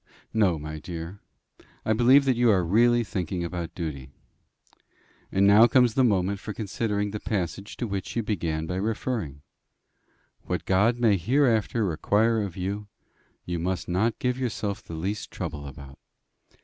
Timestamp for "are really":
2.49-3.03